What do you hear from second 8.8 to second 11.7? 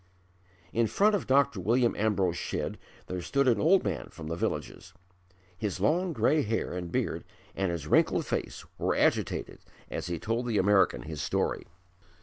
agitated as he told the American his story.